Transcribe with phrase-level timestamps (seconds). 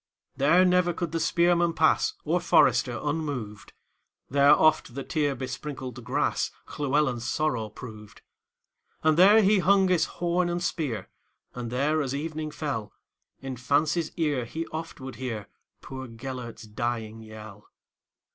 [0.35, 3.71] There never could the spearman pass, Or forester, unmoved;
[4.31, 8.23] There oft the tear besprinkled grassLlewelyn's sorrow proved.
[9.03, 11.11] And there he hung his horn and spear,
[11.53, 12.93] And there, as evening fell,
[13.41, 17.67] In fancy's ear he oft would hearPoor Gêlert's dying yell.